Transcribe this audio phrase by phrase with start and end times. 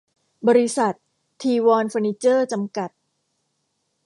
[0.47, 0.93] บริษัท
[1.41, 2.89] ธีวรเฟอร์นิเจอร์ จำกัด